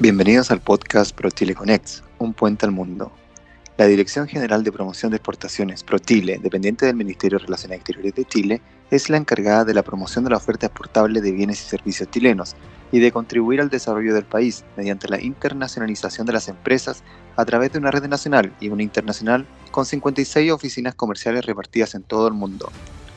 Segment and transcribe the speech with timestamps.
[0.00, 3.12] Bienvenidos al podcast ProTile Connects, un puente al mundo.
[3.76, 8.24] La Dirección General de Promoción de Exportaciones, ProTile, dependiente del Ministerio de Relaciones Exteriores de
[8.24, 12.10] Chile, es la encargada de la promoción de la oferta exportable de bienes y servicios
[12.10, 12.56] chilenos
[12.90, 17.02] y de contribuir al desarrollo del país mediante la internacionalización de las empresas
[17.36, 22.04] a través de una red nacional y una internacional con 56 oficinas comerciales repartidas en
[22.04, 22.72] todo el mundo.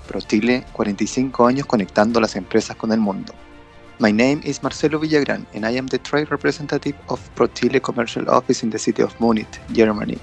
[0.09, 3.33] ProTile, 45 años conectando las empresas con el mundo.
[3.99, 8.63] My name is Marcelo Villagrán and I am the trade representative of ProChile Commercial Office
[8.63, 10.17] in the city of Munich, Germany.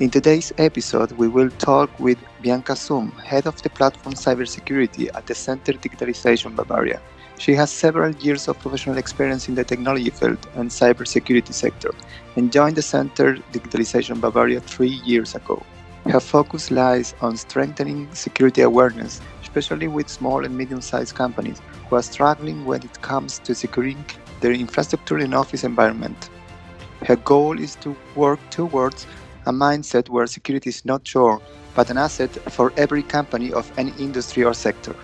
[0.00, 5.26] In today's episode, we will talk with Bianca Sum, head of the platform cybersecurity at
[5.26, 7.00] the Center Digitalization Bavaria.
[7.38, 11.92] She has several years of professional experience in the technology field and cybersecurity sector
[12.34, 15.62] and joined the Center Digitalization Bavaria three years ago.
[16.06, 19.20] Her focus lies on strengthening security awareness,
[19.54, 24.02] especially with small and medium sized companies who are struggling when it comes to securing
[24.40, 26.30] their infrastructure and office environment.
[27.06, 29.06] Her goal is to work towards
[29.44, 31.40] a mindset where security is not sure,
[31.74, 34.96] but an asset for every company of any industry or sector.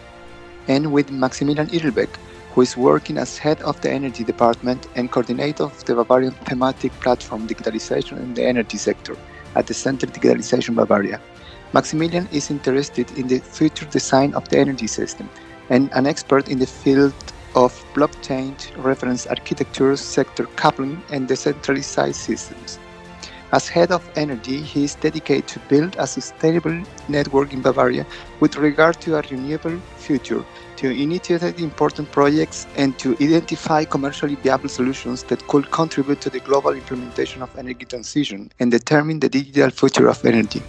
[0.67, 2.17] And with Maximilian Irlbeck,
[2.55, 6.93] who is working as head of the energy department and coordinator of the Bavarian thematic
[7.01, 9.15] platform digitalization in the energy sector
[9.55, 11.21] at the Center Digitalization Bavaria.
[11.75, 15.29] Maximilian is interested in the future design of the energy system
[15.69, 17.15] and an expert in the field
[17.55, 22.79] of blockchain reference architecture, sector coupling, and decentralized systems.
[23.53, 28.07] As head of energy, he is dedicated to build a sustainable network in Bavaria
[28.41, 30.45] with regard to a renewable future,
[30.77, 36.41] to initiate important projects, and to identify commercially viable solutions that could contribute to the
[36.41, 40.63] global implementation of energy transition and determine the digital future of energy.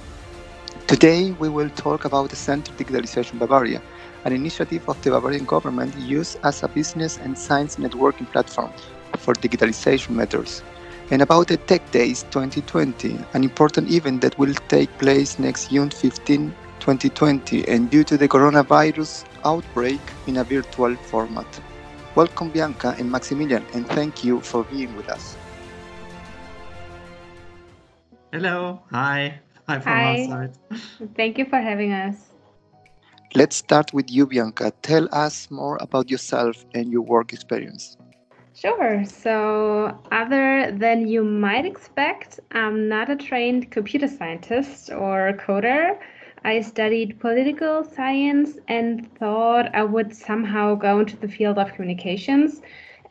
[0.89, 3.79] Today, we will talk about the Center Digitalization Bavaria,
[4.25, 8.73] an initiative of the Bavarian government used as a business and science networking platform
[9.15, 10.63] for digitalization matters
[11.11, 15.91] and about the Tech Days 2020, an important event that will take place next June
[15.91, 21.45] 15, 2020, and due to the coronavirus outbreak in a virtual format.
[22.15, 25.37] Welcome, Bianca and Maximilian, and thank you for being with us.
[28.31, 30.09] Hello, hi, hi from Hi.
[30.09, 30.53] our side.
[31.15, 32.15] Thank you for having us.
[33.35, 34.71] Let's start with you, Bianca.
[34.81, 37.95] Tell us more about yourself and your work experience.
[38.55, 39.05] Sure.
[39.05, 45.99] So, other than you might expect, I'm not a trained computer scientist or coder.
[46.43, 52.61] I studied political science and thought I would somehow go into the field of communications.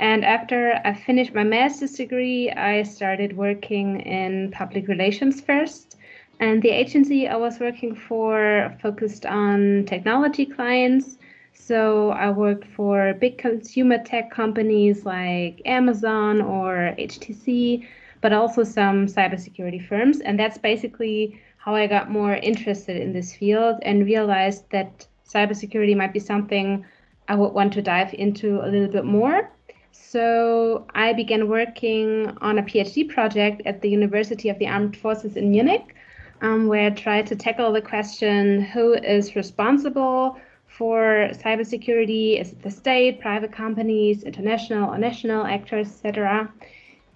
[0.00, 5.97] And after I finished my master's degree, I started working in public relations first.
[6.40, 11.18] And the agency I was working for focused on technology clients.
[11.52, 17.86] So I worked for big consumer tech companies like Amazon or HTC,
[18.20, 20.20] but also some cybersecurity firms.
[20.20, 25.96] And that's basically how I got more interested in this field and realized that cybersecurity
[25.96, 26.84] might be something
[27.28, 29.50] I would want to dive into a little bit more.
[29.90, 35.36] So I began working on a PhD project at the University of the Armed Forces
[35.36, 35.94] in Munich,
[36.40, 42.40] um, where I tried to tackle the question who is responsible for cybersecurity?
[42.40, 46.52] Is it the state, private companies, international or national actors, etc.?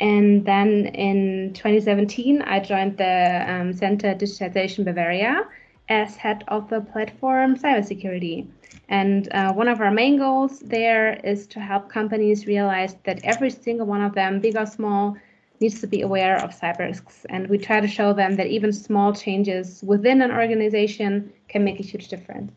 [0.01, 5.47] And then in 2017, I joined the um, Center Digitization Bavaria
[5.89, 8.47] as head of the platform cybersecurity.
[8.89, 13.51] And uh, one of our main goals there is to help companies realize that every
[13.51, 15.17] single one of them, big or small,
[15.63, 17.25] needs to be aware of cyber risks.
[17.31, 21.81] And we try to show them that even small changes within an organization can make
[21.81, 22.53] a huge difference.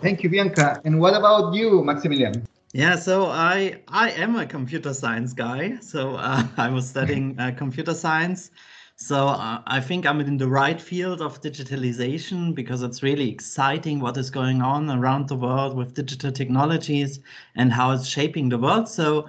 [0.00, 0.80] Thank you, Bianca.
[0.84, 2.46] And what about you, Maximilian?
[2.72, 5.76] Yeah, so I I am a computer science guy.
[5.80, 8.50] So uh, I was studying uh, computer science.
[8.96, 14.00] So uh, I think I'm in the right field of digitalization because it's really exciting
[14.00, 17.20] what is going on around the world with digital technologies
[17.56, 18.88] and how it's shaping the world.
[18.88, 19.28] So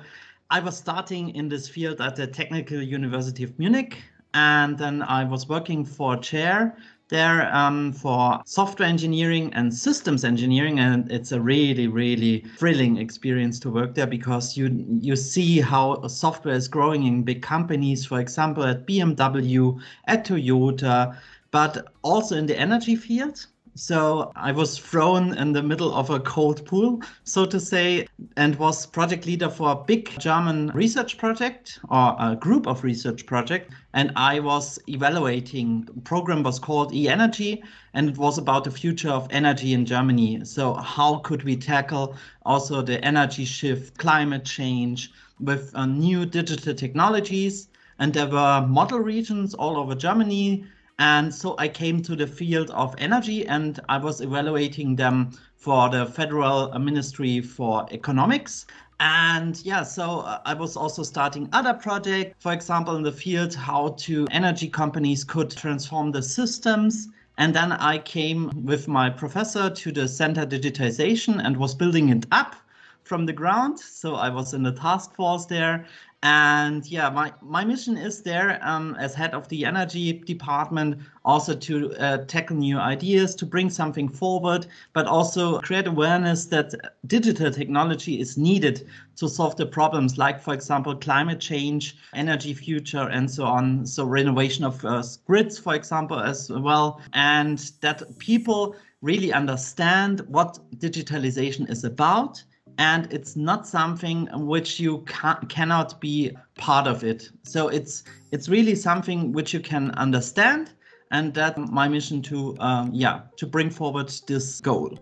[0.50, 4.04] I was starting in this field at the Technical University of Munich,
[4.34, 6.78] and then I was working for chair
[7.10, 13.60] there um, for software engineering and systems engineering, and it's a really, really thrilling experience
[13.60, 18.20] to work there because you you see how software is growing in big companies, for
[18.20, 21.16] example, at BMW, at Toyota,
[21.52, 23.46] but also in the energy field.
[23.76, 28.56] So I was thrown in the middle of a cold pool, so to say, and
[28.58, 33.74] was project leader for a big German research project or a group of research project.
[33.94, 37.64] And I was evaluating, program was called e-energy,
[37.96, 40.46] and it was about the future of energy in Germany.
[40.46, 42.16] So how could we tackle
[42.46, 47.70] also the energy shift, climate change with uh, new digital technologies?
[47.98, 50.66] And there were model regions all over Germany
[51.00, 55.90] and so I came to the field of energy and I was evaluating them for
[55.90, 58.66] the Federal Ministry for Economics.
[59.00, 63.56] And yeah, so uh, I was also starting other projects, for example, in the field
[63.56, 67.10] how to energy companies could transform the systems.
[67.38, 72.28] And then I came with my professor to the Center Digitization and was building it
[72.32, 72.56] up
[73.04, 73.80] from the ground.
[73.80, 75.86] So I was in the task force there
[76.24, 81.54] and yeah, my, my mission is there um, as head of the energy department also
[81.54, 86.74] to uh, tackle new ideas, to bring something forward, but also create awareness that
[87.08, 88.88] digital technology is needed
[89.18, 93.86] to solve the problems like, for example, climate change, energy future, and so on.
[93.86, 100.58] So renovation of uh, grids, for example, as well, and that people really understand what
[100.78, 102.42] digitalization is about
[102.78, 107.30] and it's not something which you can, cannot be part of it.
[107.44, 110.72] So it's it's really something which you can understand
[111.12, 114.98] and that my mission to um, yeah to bring forward this goal.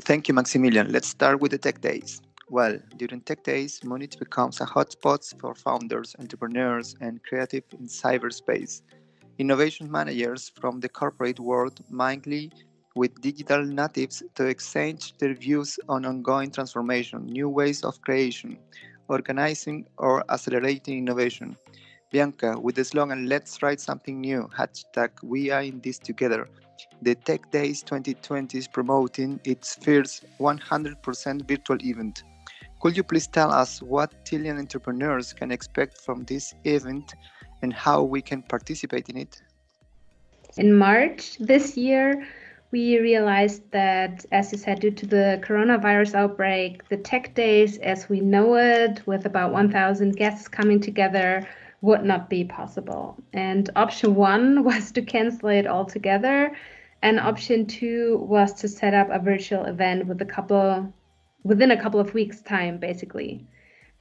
[0.00, 0.92] Thank you maximilian.
[0.92, 2.20] Let's start with the tech days.
[2.50, 8.82] Well during tech days munich becomes a hotspot for founders entrepreneurs and creative in cyberspace.
[9.38, 12.50] Innovation managers from the corporate world mainly
[12.98, 18.58] with digital natives to exchange their views on ongoing transformation, new ways of creation,
[19.06, 21.56] organizing or accelerating innovation.
[22.10, 26.48] Bianca, with the slogan Let's Write Something New, hashtag We Are in This Together,
[27.02, 32.24] the Tech Days 2020 is promoting its first 100% virtual event.
[32.80, 37.14] Could you please tell us what Chilean entrepreneurs can expect from this event
[37.62, 39.40] and how we can participate in it?
[40.56, 42.26] In March this year,
[42.70, 48.08] we realized that, as you said, due to the coronavirus outbreak, the tech days as
[48.08, 51.46] we know it, with about 1,000 guests coming together,
[51.80, 53.16] would not be possible.
[53.32, 56.54] And option one was to cancel it altogether.
[57.00, 60.92] And option two was to set up a virtual event with a couple
[61.44, 63.46] within a couple of weeks' time, basically.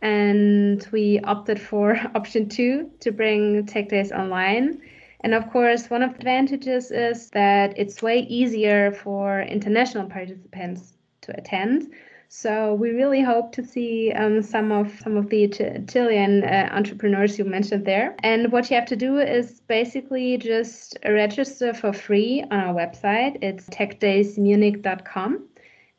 [0.01, 4.81] And we opted for option two to bring tech days online
[5.21, 10.93] and of course, one of the advantages is that it's way easier for international participants
[11.21, 11.91] to attend.
[12.29, 17.39] So we really hope to see um, some of some of the Chilean uh, entrepreneurs
[17.39, 18.15] you mentioned there.
[18.19, 23.37] And what you have to do is basically just register for free on our website.
[23.41, 25.47] It's techdaysmunich.com,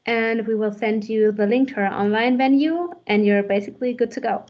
[0.04, 4.10] and we will send you the link to our online venue, and you're basically good
[4.12, 4.44] to go.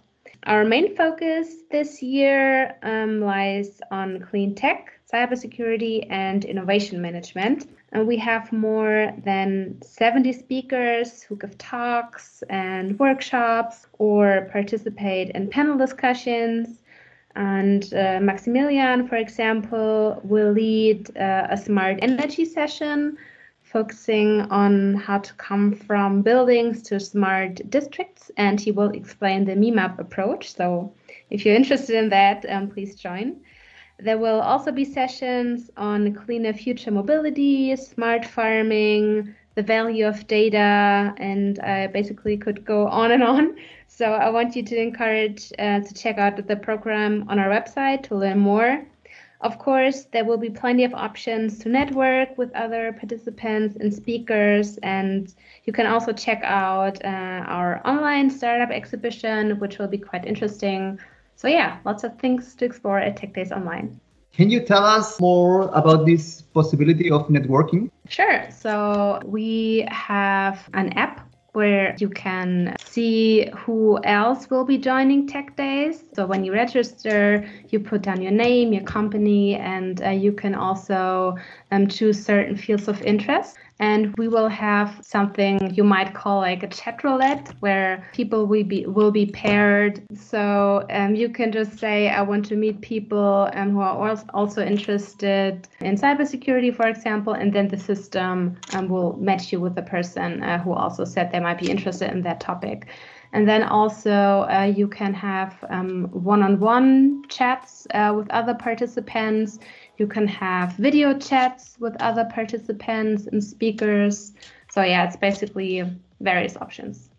[0.48, 7.68] Our main focus this year um, lies on clean tech, cybersecurity, and innovation management.
[7.92, 15.50] And we have more than 70 speakers who give talks and workshops or participate in
[15.50, 16.78] panel discussions.
[17.36, 23.18] And uh, Maximilian, for example, will lead uh, a smart energy session
[23.72, 29.54] focusing on how to come from buildings to smart districts, and he will explain the
[29.54, 30.54] MEMAP approach.
[30.54, 30.92] So
[31.30, 33.40] if you're interested in that, um, please join.
[34.00, 41.12] There will also be sessions on cleaner future mobility, smart farming, the value of data,
[41.16, 43.56] and I basically could go on and on.
[43.88, 48.04] So I want you to encourage uh, to check out the program on our website
[48.04, 48.86] to learn more.
[49.40, 54.78] Of course, there will be plenty of options to network with other participants and speakers,
[54.78, 55.32] and
[55.64, 60.98] you can also check out uh, our online startup exhibition, which will be quite interesting.
[61.36, 64.00] So, yeah, lots of things to explore at Tech Days Online.
[64.32, 67.90] Can you tell us more about this possibility of networking?
[68.08, 68.50] Sure.
[68.50, 71.27] So, we have an app
[71.58, 76.04] where you can see who else will be joining Tech Days.
[76.14, 80.54] So when you register, you put down your name, your company, and uh, you can
[80.54, 81.34] also
[81.72, 86.62] um, choose certain fields of interest and we will have something you might call like
[86.62, 90.02] a chat roulette where people will be will be paired.
[90.14, 94.64] So um, you can just say i want to meet people um, who are also
[94.64, 99.82] interested in cybersecurity for example and then the system um, will match you with a
[99.82, 102.86] person uh, who also said they might be interested in that topic.
[103.32, 109.58] And then also uh, you can have um, one-on-one chats uh, with other participants
[109.98, 114.32] You can have video chats with other participants and speakers.
[114.70, 115.84] So yeah, it's basically
[116.20, 117.10] various options.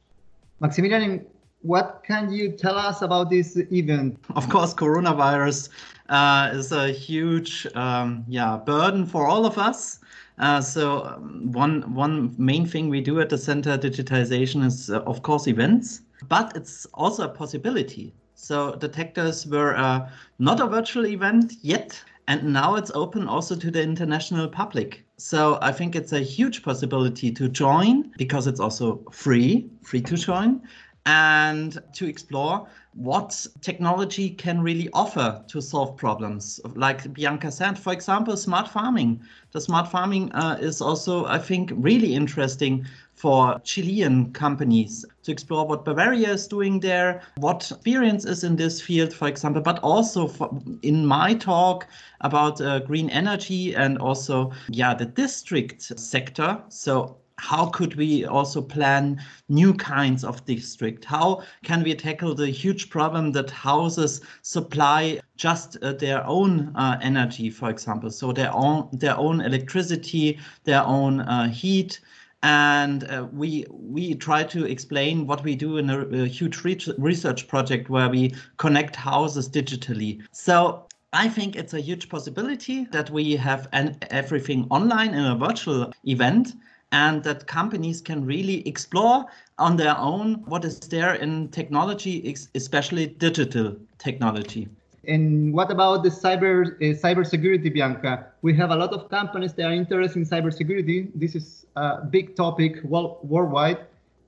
[0.62, 1.26] Maximilian,
[1.62, 4.18] what can you tell us about this event?
[4.36, 5.70] Of course, coronavirus
[6.08, 10.00] uh, is a huge um, yeah burden for all of us.
[10.38, 15.02] Uh, so um, one one main thing we do at the center digitization is uh,
[15.02, 18.14] of course events, but it's also a possibility.
[18.36, 20.10] So detectors were uh,
[20.40, 25.04] not a virtual event yet, and now it's open also to the international public.
[25.18, 30.16] So I think it's a huge possibility to join because it's also free, free to
[30.16, 30.62] join
[31.06, 36.60] and to explore what technology can really offer to solve problems.
[36.76, 39.22] Like Bianca said, for example, smart farming.
[39.52, 45.68] The smart farming uh, is also, I think, really interesting for Chilean companies to explore
[45.68, 50.28] what Bavaria is doing there, what experience is in this field, for example, but also
[50.28, 50.50] for,
[50.84, 51.88] in my talk
[52.22, 56.62] about uh, green energy and also, yeah, the district sector.
[56.70, 61.06] So how could we also plan new kinds of district?
[61.06, 67.00] How can we tackle the huge problem that houses supply just uh, their own uh,
[67.02, 72.02] energy, for example, so their own their own electricity, their own uh, heat,
[72.44, 76.62] and uh, we we try to explain what we do in a, a huge
[76.98, 80.22] research project where we connect houses digitally.
[80.32, 85.36] So I think it's a huge possibility that we have an, everything online in a
[85.36, 86.54] virtual event
[86.92, 89.26] and that companies can really explore
[89.58, 94.68] on their own what is there in technology, especially digital technology.
[95.08, 98.28] And what about the cyber uh, cybersecurity, Bianca?
[98.42, 101.12] We have a lot of companies that are interested in cybersecurity.
[101.16, 103.80] This is a big topic world, worldwide.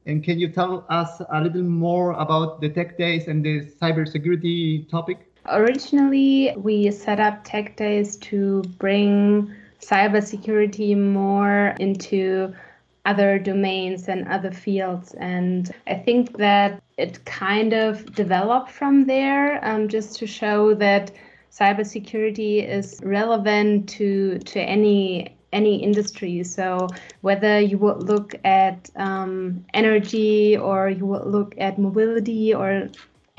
[0.06, 4.89] And can you tell us a little more about the tech days and the cybersecurity
[4.89, 5.27] topic?
[5.46, 12.53] Originally, we set up tech days to bring cybersecurity more into
[13.05, 15.13] other domains and other fields.
[15.15, 21.11] And I think that it kind of developed from there um, just to show that
[21.51, 26.43] cybersecurity is relevant to to any any industry.
[26.43, 26.88] So
[27.21, 32.89] whether you would look at um, energy or you would look at mobility or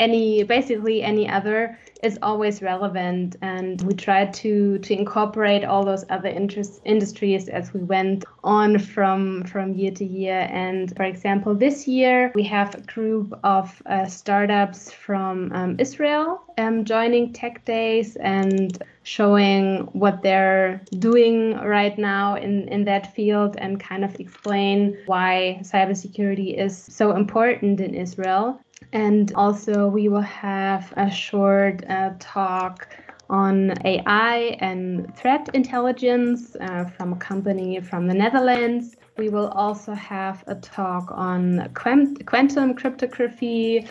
[0.02, 6.04] any basically any other is always relevant and we tried to to incorporate all those
[6.10, 11.54] other interest industries as we went on from from year to year and for example
[11.54, 17.64] this year we have a group of uh, startups from um, israel um, joining tech
[17.64, 24.18] days and showing what they're doing right now in, in that field and kind of
[24.20, 28.60] explain why cybersecurity is so important in Israel.
[28.92, 32.88] And also, we will have a short uh, talk
[33.30, 38.96] on AI and threat intelligence uh, from a company from the Netherlands.
[39.16, 43.88] We will also have a talk on quant- quantum cryptography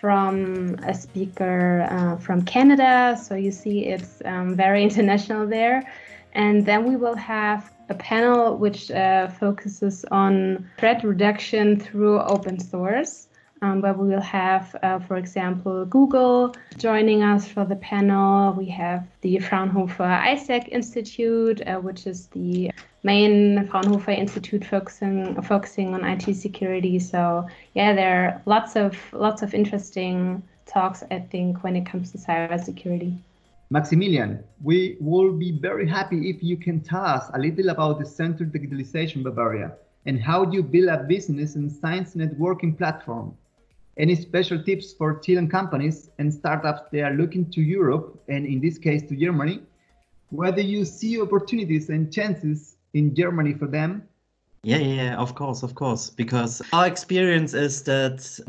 [0.00, 3.18] from a speaker uh, from Canada.
[3.22, 5.82] So you see, it's um, very international there.
[6.34, 12.58] And then we will have a panel which uh, focuses on threat reduction through open
[12.58, 13.28] source
[13.62, 18.52] um, where we will have, uh, for example, Google joining us for the panel.
[18.52, 22.72] We have the Fraunhofer AISEC Institute, uh, which is the
[23.04, 26.98] main Fraunhofer Institute focusing focusing on IT security.
[26.98, 31.04] So yeah, there are lots of lots of interesting talks.
[31.10, 33.16] I think when it comes to cybersecurity.
[33.70, 38.04] Maximilian, we will be very happy if you can tell us a little about the
[38.04, 39.72] Center Digitalization Bavaria
[40.04, 43.34] and how do you build a business and science networking platform
[43.96, 48.60] any special tips for Chilean companies and startups that are looking to Europe and in
[48.60, 49.62] this case to Germany?
[50.30, 54.02] Whether you see opportunities and chances in Germany for them?
[54.64, 56.08] Yeah, yeah, of course, of course.
[56.08, 58.40] Because our experience is that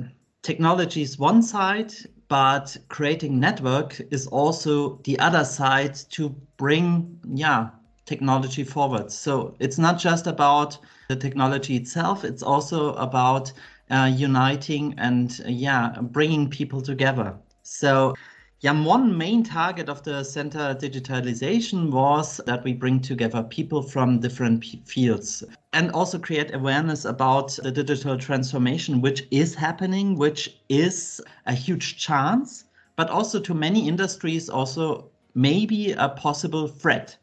[0.44, 1.94] technology is one side,
[2.28, 7.70] but creating network is also the other side to bring, yeah,
[8.06, 9.12] technology forward.
[9.12, 10.78] So it's not just about
[11.10, 13.52] the technology itself, it's also about
[13.92, 17.36] uh, uniting and uh, yeah, bringing people together.
[17.64, 18.16] So
[18.62, 24.20] yeah, one main target of the center digitalization was that we bring together people from
[24.20, 25.44] different fields
[25.74, 31.98] and also create awareness about the digital transformation, which is happening, which is a huge
[31.98, 32.64] chance,
[32.96, 37.18] but also to many industries, also maybe a possible threat.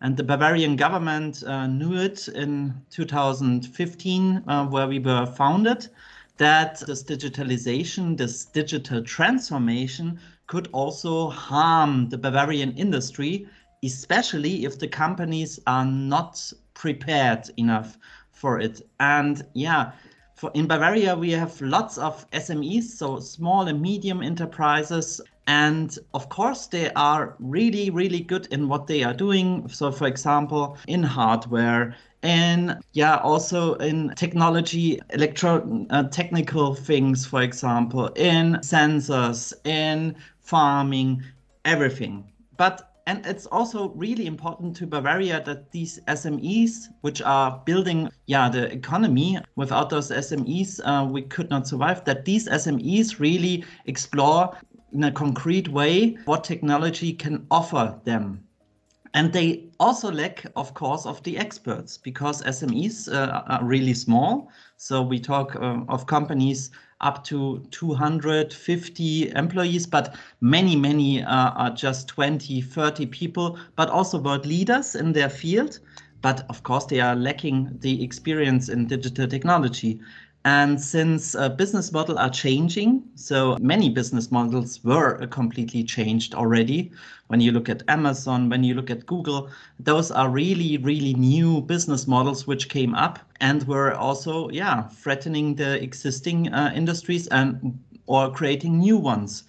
[0.00, 5.88] And the Bavarian government uh, knew it in 2015, uh, where we were founded
[6.36, 13.48] that this digitalization, this digital transformation could also harm the Bavarian industry,
[13.82, 17.98] especially if the companies are not prepared enough
[18.30, 18.82] for it.
[19.00, 19.92] And yeah,
[20.36, 25.20] for in Bavaria, we have lots of SMEs, so small and medium enterprises.
[25.46, 29.66] And of course, they are really, really good in what they are doing.
[29.68, 37.42] So, for example, in hardware, and yeah, also in technology, electro uh, technical things, for
[37.42, 41.22] example, in sensors, in farming,
[41.64, 42.24] everything.
[42.56, 48.48] But and it's also really important to Bavaria that these SMEs, which are building, yeah,
[48.48, 49.38] the economy.
[49.54, 52.04] Without those SMEs, uh, we could not survive.
[52.04, 54.56] That these SMEs really explore
[54.92, 58.42] in a concrete way what technology can offer them.
[59.14, 64.50] And they also lack, of course, of the experts because SMEs uh, are really small.
[64.78, 71.70] So we talk uh, of companies up to 250 employees, but many, many uh, are
[71.70, 75.78] just 20, 30 people, but also world leaders in their field.
[76.22, 80.00] But of course, they are lacking the experience in digital technology.
[80.46, 86.36] And since uh, business models are changing, so many business models were uh, completely changed
[86.36, 86.92] already.
[87.26, 89.50] When you look at Amazon, when you look at Google,
[89.80, 95.56] those are really, really new business models which came up and were also, yeah, threatening
[95.56, 97.76] the existing uh, industries and
[98.06, 99.42] or creating new ones.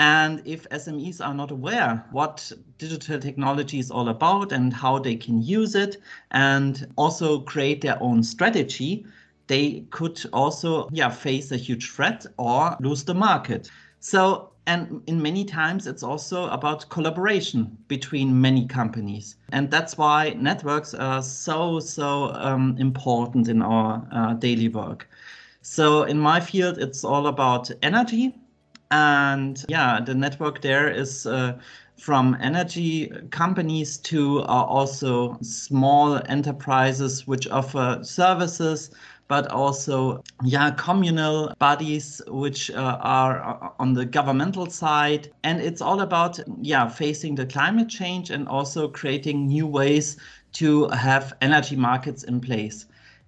[0.00, 5.14] And if SMEs are not aware what digital technology is all about and how they
[5.14, 5.98] can use it
[6.32, 9.06] and also create their own strategy,
[9.46, 13.70] they could also yeah face a huge threat or lose the market.
[14.00, 19.36] So and in many times it's also about collaboration between many companies.
[19.50, 25.08] And that's why networks are so so um, important in our uh, daily work.
[25.62, 28.34] So in my field it's all about energy.
[28.90, 31.58] And yeah the network there is uh,
[31.98, 38.90] from energy companies to uh, also small enterprises which offer services
[39.32, 45.32] but also yeah communal bodies which uh, are uh, on the governmental side.
[45.42, 50.18] And it's all about yeah facing the climate change and also creating new ways
[50.60, 52.84] to have energy markets in place.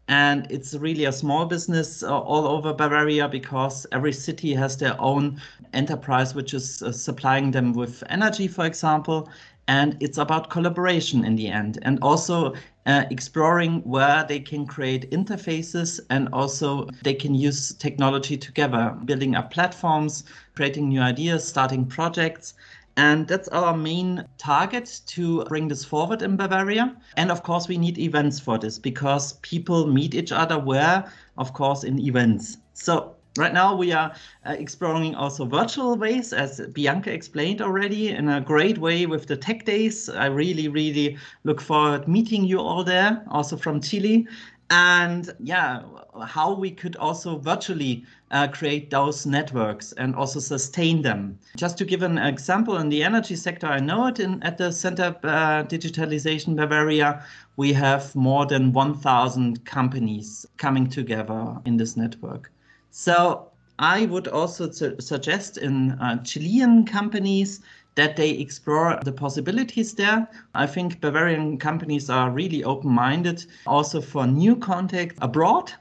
[0.07, 5.01] And it's really a small business uh, all over Bavaria because every city has their
[5.01, 5.41] own
[5.73, 9.31] enterprise which is uh, supplying them with energy for example.
[9.69, 11.79] And it's about collaboration in the end.
[11.81, 12.53] And also
[12.87, 19.35] uh, exploring where they can create interfaces and also they can use technology together, building
[19.35, 22.55] up platforms, creating new ideas, starting projects.
[22.97, 26.95] And that's our main target to bring this forward in Bavaria.
[27.17, 31.53] And of course, we need events for this because people meet each other where, of
[31.53, 32.59] course, in events.
[32.75, 34.15] So Right now, we are
[34.47, 39.37] uh, exploring also virtual ways, as Bianca explained already, in a great way with the
[39.37, 40.09] Tech Days.
[40.09, 44.29] I really, really look forward meeting you all there, also from Chile.
[44.71, 45.83] And yeah,
[46.25, 51.37] how we could also virtually uh, create those networks and also sustain them.
[51.57, 54.71] Just to give an example in the energy sector, I know it in, at the
[54.71, 57.25] Center uh, Digitalization Bavaria,
[57.57, 62.53] we have more than 1,000 companies coming together in this network.
[62.97, 67.61] So I would also su suggest in uh, Chilean companies
[67.97, 70.29] that they explore the possibilities there.
[70.55, 75.73] I think Bavarian companies are really open-minded also for new contacts abroad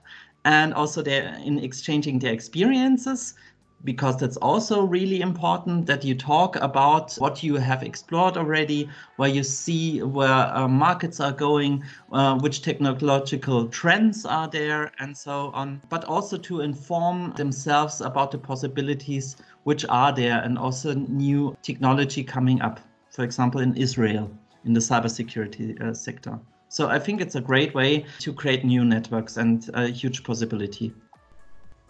[0.43, 3.35] and also in exchanging their experiences
[3.83, 9.29] because that's also really important that you talk about what you have explored already, where
[9.29, 15.51] you see where uh, markets are going, uh, which technological trends are there, and so
[15.53, 15.81] on.
[15.89, 22.23] But also to inform themselves about the possibilities which are there and also new technology
[22.23, 24.31] coming up, for example, in Israel
[24.65, 26.39] in the cybersecurity uh, sector.
[26.69, 30.93] So I think it's a great way to create new networks and a huge possibility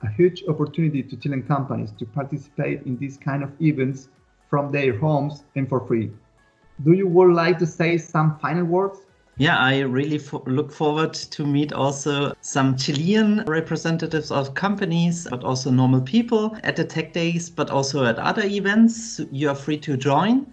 [0.03, 4.09] a huge opportunity to Chilean companies to participate in these kind of events
[4.49, 6.11] from their homes and for free.
[6.83, 8.99] Do you would like to say some final words?
[9.37, 15.71] Yeah, I really look forward to meet also some Chilean representatives of companies, but also
[15.71, 19.19] normal people at the Tech Days, but also at other events.
[19.31, 20.45] You are free to join.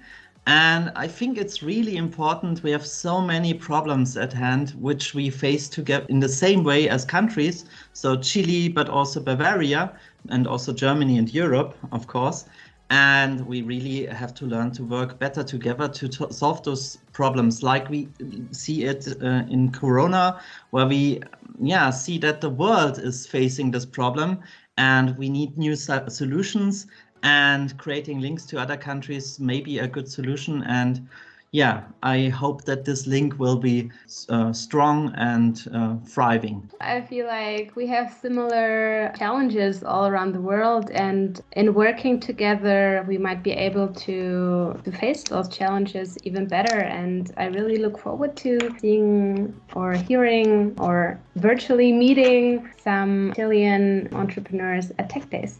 [0.50, 2.64] And I think it's really important.
[2.64, 6.88] We have so many problems at hand, which we face together in the same way
[6.88, 7.66] as countries.
[7.92, 9.92] So Chile, but also Bavaria,
[10.28, 12.46] and also Germany and Europe, of course.
[12.90, 17.88] And we really have to learn to work better together to solve those problems, like
[17.88, 18.08] we
[18.50, 21.20] see it uh, in Corona, where we,
[21.60, 24.40] yeah, see that the world is facing this problem,
[24.76, 26.88] and we need new solutions
[27.22, 30.62] and creating links to other countries may be a good solution.
[30.64, 31.09] And
[31.52, 33.90] yeah, I hope that this link will be
[34.28, 36.70] uh, strong and uh, thriving.
[36.80, 43.04] I feel like we have similar challenges all around the world, and in working together,
[43.09, 46.78] we might be able to, to face those challenges even better.
[46.78, 54.92] And I really look forward to seeing or hearing or virtually meeting some Chilean entrepreneurs
[54.98, 55.59] at Tech Days.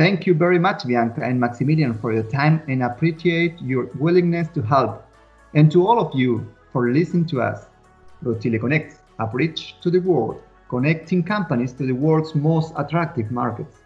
[0.00, 4.62] Thank you very much, Bianca and Maximilian, for your time and appreciate your willingness to
[4.62, 5.04] help
[5.52, 7.66] and to all of you for listening to us.
[8.24, 13.79] ProChile Connects, a bridge to the world, connecting companies to the world's most attractive markets.